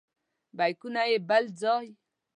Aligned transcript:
بیکونه 0.57 1.03
یې 1.11 1.17
بل 1.29 1.43
ځای. 1.61 1.87